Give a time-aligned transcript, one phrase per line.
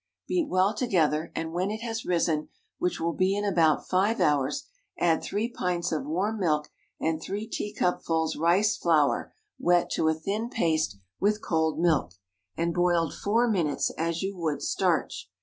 [0.27, 2.47] Beat well together, and when it has risen,
[2.79, 4.65] which will be in about five hours,
[4.97, 10.49] add three pints of warm milk and three teacupfuls rice flour wet to a thin
[10.49, 12.13] paste with cold milk,
[12.57, 15.29] and boiled four minutes as you would starch.